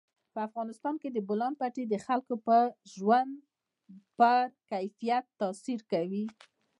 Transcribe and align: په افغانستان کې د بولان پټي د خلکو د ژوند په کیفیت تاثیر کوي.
په 0.33 0.39
افغانستان 0.47 0.95
کې 1.01 1.09
د 1.11 1.17
بولان 1.27 1.53
پټي 1.59 1.83
د 1.87 1.95
خلکو 2.05 2.33
د 2.47 2.49
ژوند 2.93 3.31
په 4.19 4.31
کیفیت 4.69 5.25
تاثیر 5.39 5.79
کوي. 5.91 6.25